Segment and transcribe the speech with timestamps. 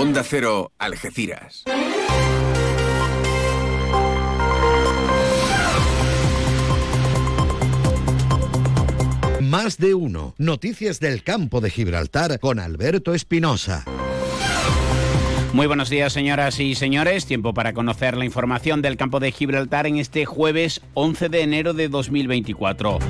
[0.00, 1.64] Onda Cero, Algeciras.
[9.40, 10.36] Más de uno.
[10.38, 13.84] Noticias del campo de Gibraltar con Alberto Espinosa.
[15.52, 17.26] Muy buenos días, señoras y señores.
[17.26, 21.74] Tiempo para conocer la información del campo de Gibraltar en este jueves 11 de enero
[21.74, 23.00] de 2024.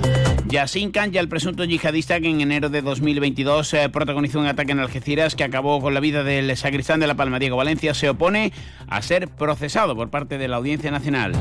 [0.49, 4.73] Yassin Khan, ya el presunto yihadista que en enero de 2022 eh, protagonizó un ataque
[4.73, 8.09] en Algeciras que acabó con la vida del sacristán de la Palma, Diego Valencia, se
[8.09, 8.55] opone
[8.89, 11.33] a ser procesado por parte de la Audiencia Nacional.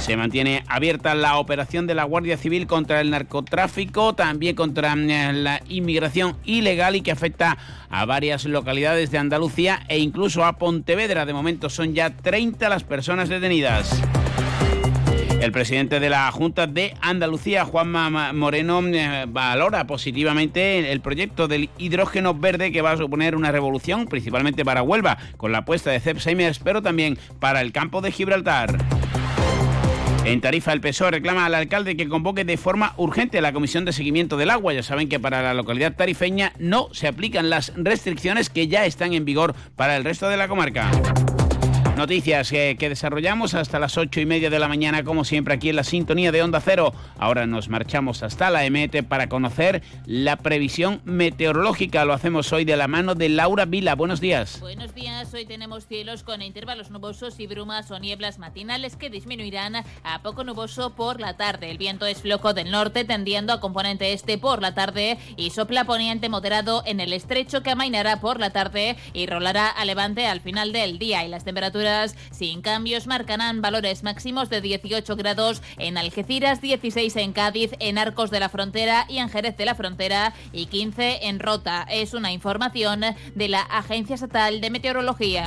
[0.00, 5.32] Se mantiene abierta la operación de la Guardia Civil contra el narcotráfico, también contra eh,
[5.32, 7.56] la inmigración ilegal y que afecta
[7.88, 11.24] a varias localidades de Andalucía e incluso a Pontevedra.
[11.24, 14.02] De momento son ya 30 las personas detenidas.
[15.42, 21.68] El presidente de la Junta de Andalucía, Juanma Moreno, eh, valora positivamente el proyecto del
[21.78, 25.98] hidrógeno verde que va a suponer una revolución, principalmente para Huelva, con la apuesta de
[25.98, 28.78] Cepsheimers, pero también para el campo de Gibraltar.
[30.24, 33.92] En Tarifa, el PSOE reclama al alcalde que convoque de forma urgente la Comisión de
[33.92, 34.74] Seguimiento del Agua.
[34.74, 39.12] Ya saben que para la localidad tarifeña no se aplican las restricciones que ya están
[39.12, 40.88] en vigor para el resto de la comarca.
[42.02, 45.76] Noticias que, desarrollamos hasta las ocho y media de la mañana, como siempre, aquí en
[45.76, 46.92] la sintonía de Onda Cero.
[47.16, 52.04] Ahora nos marchamos hasta la EMET para conocer la previsión meteorológica.
[52.04, 53.94] Lo hacemos hoy de la mano de Laura Vila.
[53.94, 54.58] Buenos días.
[54.58, 55.32] Buenos días.
[55.32, 60.42] Hoy tenemos cielos con intervalos nubosos y brumas o nieblas matinales que disminuirán a poco
[60.42, 61.70] nuboso por la tarde.
[61.70, 65.84] El viento es flojo del norte, tendiendo a componente este por la tarde y sopla
[65.84, 70.40] poniente moderado en el estrecho que amainará por la tarde y rolará a levante al
[70.40, 71.24] final del día.
[71.24, 71.91] Y las temperaturas
[72.30, 78.30] sin cambios marcarán valores máximos de 18 grados en Algeciras, 16 en Cádiz, en Arcos
[78.30, 81.86] de la Frontera y en Jerez de la Frontera y 15 en Rota.
[81.90, 83.02] Es una información
[83.34, 85.44] de la Agencia Estatal de Meteorología.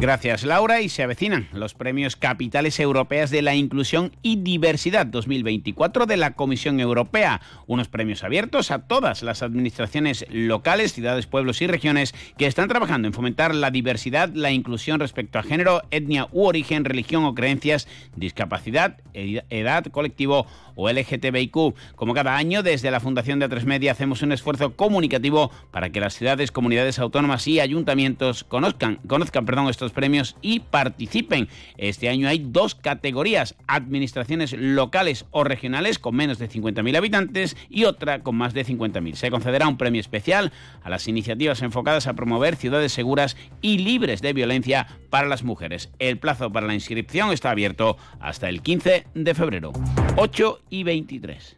[0.00, 0.80] Gracias Laura.
[0.80, 6.30] Y se avecinan los premios Capitales Europeas de la Inclusión y Diversidad 2024 de la
[6.30, 12.46] Comisión Europea, unos premios abiertos a todas las administraciones locales, ciudades, pueblos y regiones que
[12.46, 17.26] están trabajando en fomentar la diversidad, la inclusión respecto a género, etnia u origen, religión
[17.26, 20.46] o creencias, discapacidad, edad, colectivo
[20.80, 21.74] o LGTBIQ.
[21.94, 26.00] Como cada año, desde la Fundación de A3 Media hacemos un esfuerzo comunicativo para que
[26.00, 31.48] las ciudades, comunidades autónomas y ayuntamientos conozcan, conozcan perdón, estos premios y participen.
[31.76, 37.84] Este año hay dos categorías, administraciones locales o regionales con menos de 50.000 habitantes y
[37.84, 39.14] otra con más de 50.000.
[39.14, 40.52] Se concederá un premio especial
[40.82, 45.90] a las iniciativas enfocadas a promover ciudades seguras y libres de violencia para las mujeres.
[45.98, 49.72] El plazo para la inscripción está abierto hasta el 15 de febrero.
[50.16, 51.56] 8 y 23.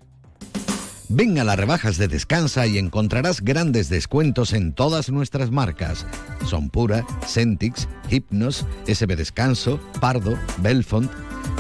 [1.15, 6.07] Ven a las rebajas de Descansa y encontrarás grandes descuentos en todas nuestras marcas.
[6.47, 11.11] Son Pura, Centix, Hypnos, SB Descanso, Pardo, Belfont,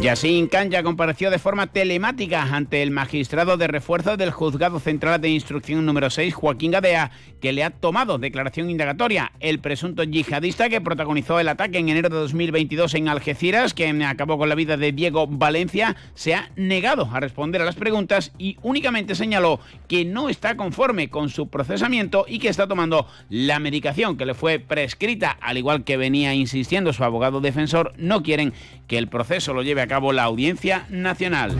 [0.00, 5.20] Yassin Khan ya compareció de forma telemática ante el magistrado de refuerzo del Juzgado Central
[5.20, 7.10] de Instrucción número 6, Joaquín Gadea,
[7.40, 9.32] que le ha tomado declaración indagatoria.
[9.40, 14.38] El presunto yihadista que protagonizó el ataque en enero de 2022 en Algeciras, que acabó
[14.38, 18.56] con la vida de Diego Valencia, se ha negado a responder a las preguntas y
[18.62, 24.16] únicamente señaló que no está conforme con su procesamiento y que está tomando la medicación
[24.16, 28.52] que le fue prescrita, al igual que venía insistiendo su abogado defensor, no quieren
[28.86, 31.56] que el proceso lo lleve a cabo la Audiencia Nacional.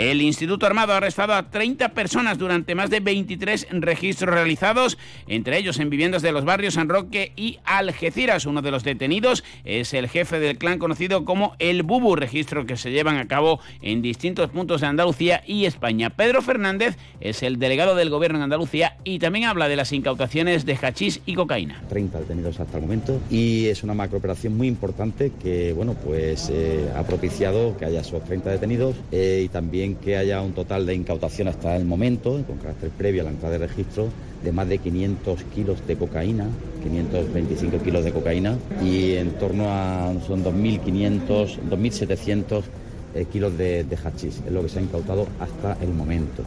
[0.00, 4.96] El Instituto Armado ha arrestado a 30 personas durante más de 23 registros realizados,
[5.26, 8.46] entre ellos en viviendas de los barrios San Roque y Algeciras.
[8.46, 12.78] Uno de los detenidos es el jefe del clan conocido como el Bubu, registro que
[12.78, 16.08] se llevan a cabo en distintos puntos de Andalucía y España.
[16.08, 20.64] Pedro Fernández es el delegado del gobierno en Andalucía y también habla de las incautaciones
[20.64, 21.82] de hachís y cocaína.
[21.90, 26.88] 30 detenidos hasta el momento y es una macrooperación muy importante que bueno pues eh,
[26.96, 30.94] ha propiciado que haya esos 30 detenidos eh, y también que haya un total de
[30.94, 34.08] incautación hasta el momento, con carácter previo a la entrada de registro,
[34.42, 36.46] de más de 500 kilos de cocaína,
[36.82, 42.62] 525 kilos de cocaína y en torno a son 2.500, 2.700
[43.14, 46.44] eh, kilos de, de hachís, es lo que se ha incautado hasta el momento.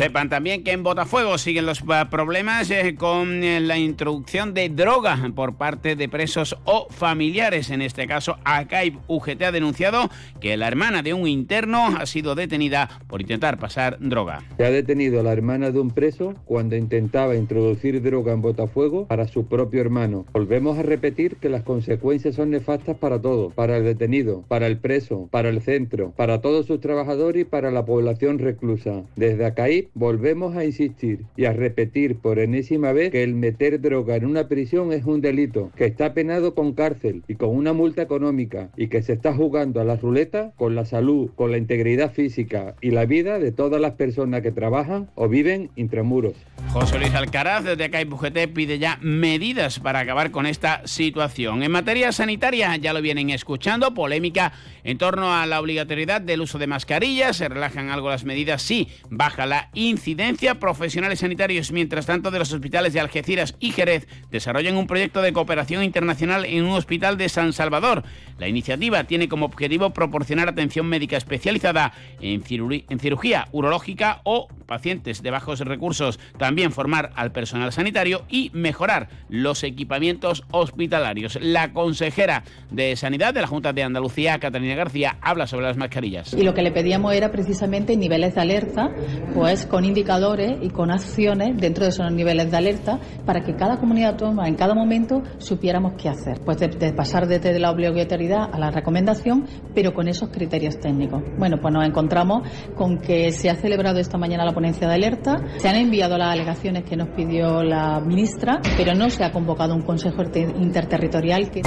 [0.00, 4.70] Sepan también que en Botafuego siguen los eh, problemas eh, con eh, la introducción de
[4.70, 7.68] droga por parte de presos o familiares.
[7.68, 10.08] En este caso, ACAIB UGT ha denunciado
[10.40, 14.42] que la hermana de un interno ha sido detenida por intentar pasar droga.
[14.56, 19.06] Se ha detenido a la hermana de un preso cuando intentaba introducir droga en Botafuego
[19.06, 20.24] para su propio hermano.
[20.32, 24.78] Volvemos a repetir que las consecuencias son nefastas para todos, para el detenido, para el
[24.78, 29.02] preso, para el centro, para todos sus trabajadores y para la población reclusa.
[29.14, 34.16] Desde ACAIB volvemos a insistir y a repetir por enésima vez que el meter droga
[34.16, 38.02] en una prisión es un delito, que está penado con cárcel y con una multa
[38.02, 42.12] económica y que se está jugando a la ruleta con la salud, con la integridad
[42.12, 46.34] física y la vida de todas las personas que trabajan o viven intramuros.
[46.72, 48.06] José Luis Alcaraz, desde acá y
[48.46, 51.62] pide ya medidas para acabar con esta situación.
[51.62, 54.52] En materia sanitaria, ya lo vienen escuchando, polémica
[54.84, 58.88] en torno a la obligatoriedad del uso de mascarillas, se relajan algo las medidas, sí,
[59.08, 60.58] baja la incidencia.
[60.58, 65.32] Profesionales sanitarios, mientras tanto, de los hospitales de Algeciras y Jerez desarrollan un proyecto de
[65.32, 68.04] cooperación internacional en un hospital de San Salvador.
[68.38, 75.32] La iniciativa tiene como objetivo proporcionar atención médica especializada en, cirugía urológica o pacientes de
[75.32, 81.36] bajos recursos, también formar al personal sanitario y mejorar los equipamientos hospitalarios.
[81.42, 86.34] La consejera de Sanidad de la Junta de Andalucía, Catalina García, habla sobre las mascarillas.
[86.34, 88.90] Y lo que le pedíamos era precisamente niveles de alerta,
[89.34, 93.76] pues con indicadores y con acciones dentro de esos niveles de alerta para que cada
[93.78, 96.40] comunidad autónoma en cada momento supiéramos qué hacer.
[96.44, 101.24] Pues de, pasar desde la obligatoriedad a la recomendación, pero con esos criterios técnicos.
[101.38, 105.42] Bueno, pues nos encontramos con que se ha celebrado esta mañana la ponencia de alerta,
[105.56, 109.74] se han enviado las alegaciones que nos pidió la ministra, pero no se ha convocado
[109.74, 111.62] un consejo interterritorial que...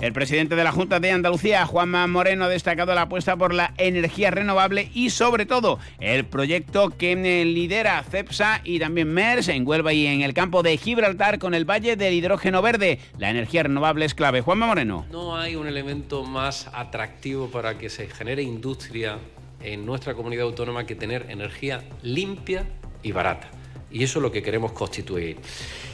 [0.00, 3.72] El presidente de la Junta de Andalucía, Juanma Moreno, ha destacado la apuesta por la
[3.76, 9.92] energía renovable y sobre todo el proyecto que lidera CEPSA y también MERS en Huelva
[9.92, 12.98] y en el campo de Gibraltar con el Valle del Hidrógeno Verde.
[13.16, 14.40] La energía renovable es clave.
[14.40, 15.06] Juanma Moreno.
[15.12, 19.20] No hay un elemento más atractivo para que se genere industria
[19.64, 22.66] en nuestra comunidad autónoma que tener energía limpia
[23.02, 23.50] y barata
[23.92, 25.36] y eso es lo que queremos constituir.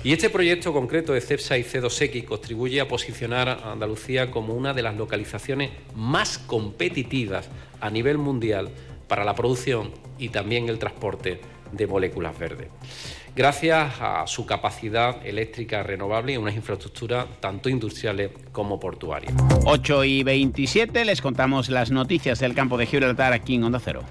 [0.05, 4.73] Y este proyecto concreto de CEPSA y C2X contribuye a posicionar a Andalucía como una
[4.73, 7.49] de las localizaciones más competitivas
[7.81, 8.71] a nivel mundial
[9.09, 11.41] para la producción y también el transporte
[11.73, 12.69] de moléculas verdes.
[13.39, 19.33] Gracias a su capacidad eléctrica renovable y unas infraestructuras tanto industriales como portuarias.
[19.65, 24.03] 8 y 27 les contamos las noticias del campo de Gibraltar aquí en Onda Cero.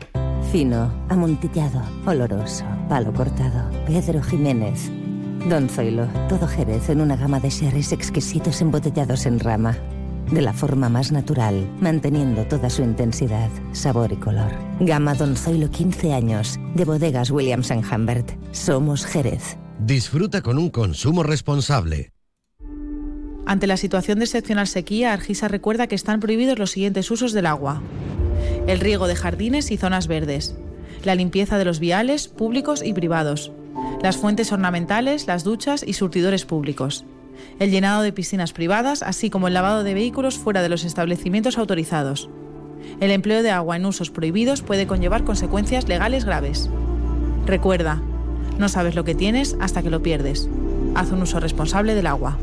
[0.50, 3.70] Fino, amontillado, oloroso, palo cortado.
[3.86, 4.90] Pedro Jiménez.
[5.50, 9.76] Don Zoilo, todo Jerez en una gama de sherries exquisitos embotellados en rama.
[10.32, 14.52] De la forma más natural, manteniendo toda su intensidad, sabor y color.
[14.80, 18.32] Gama Don Zoilo 15 años, de bodegas Williams⁇ Humbert.
[18.52, 19.58] Somos Jerez.
[19.80, 22.12] Disfruta con un consumo responsable.
[23.46, 27.46] Ante la situación de excepcional sequía, Argisa recuerda que están prohibidos los siguientes usos del
[27.46, 27.82] agua
[28.68, 30.56] el riego de jardines y zonas verdes,
[31.04, 33.52] la limpieza de los viales públicos y privados,
[34.02, 37.06] las fuentes ornamentales, las duchas y surtidores públicos,
[37.60, 41.58] el llenado de piscinas privadas, así como el lavado de vehículos fuera de los establecimientos
[41.58, 42.30] autorizados.
[43.00, 46.70] El empleo de agua en usos prohibidos puede conllevar consecuencias legales graves.
[47.46, 48.02] Recuerda,
[48.58, 50.50] no sabes lo que tienes hasta que lo pierdes.
[50.96, 52.38] Haz un uso responsable del agua.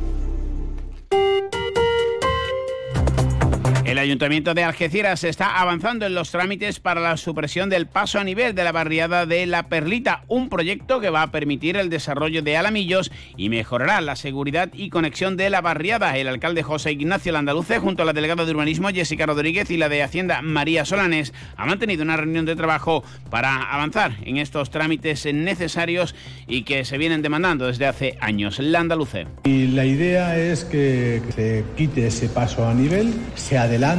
[4.04, 8.54] Ayuntamiento de Algeciras está avanzando en los trámites para la supresión del paso a nivel
[8.54, 12.58] de la barriada de La Perlita, un proyecto que va a permitir el desarrollo de
[12.58, 16.18] alamillos y mejorará la seguridad y conexión de la barriada.
[16.18, 19.88] El alcalde José Ignacio Landaluce, junto a la delegada de Urbanismo Jessica Rodríguez y la
[19.88, 25.24] de Hacienda María Solanes, ha mantenido una reunión de trabajo para avanzar en estos trámites
[25.32, 26.14] necesarios
[26.46, 28.58] y que se vienen demandando desde hace años.
[28.58, 29.26] Landaluce.
[29.44, 33.93] Y la idea es que se quite ese paso a nivel, se adelante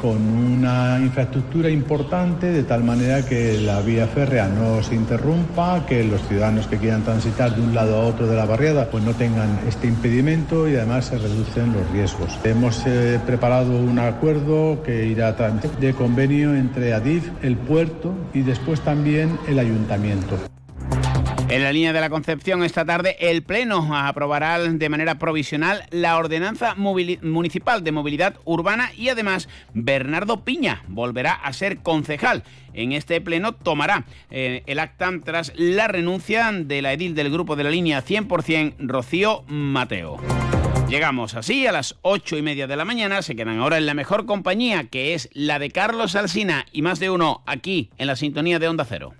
[0.00, 6.02] con una infraestructura importante de tal manera que la vía férrea no se interrumpa, que
[6.02, 9.14] los ciudadanos que quieran transitar de un lado a otro de la barriada pues no
[9.14, 12.36] tengan este impedimento y además se reducen los riesgos.
[12.42, 18.80] Hemos eh, preparado un acuerdo que irá de convenio entre Adif, el puerto y después
[18.80, 20.36] también el ayuntamiento.
[21.50, 26.18] En la línea de la Concepción, esta tarde el Pleno aprobará de manera provisional la
[26.18, 32.42] Ordenanza Municipal de Movilidad Urbana y además Bernardo Piña volverá a ser concejal.
[32.74, 37.56] En este Pleno tomará eh, el acta tras la renuncia de la edil del grupo
[37.56, 40.18] de la línea 100%, Rocío Mateo.
[40.90, 43.94] Llegamos así a las ocho y media de la mañana, se quedan ahora en la
[43.94, 48.16] mejor compañía que es la de Carlos Alsina y más de uno aquí en la
[48.16, 49.14] sintonía de Onda Cero.